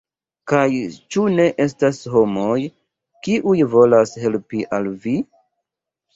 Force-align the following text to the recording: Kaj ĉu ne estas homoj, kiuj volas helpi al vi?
Kaj 0.51 0.61
ĉu 1.15 1.25
ne 1.39 1.45
estas 1.65 1.99
homoj, 2.13 2.55
kiuj 3.29 3.55
volas 3.75 4.17
helpi 4.25 4.65
al 4.81 4.91
vi? 5.07 5.17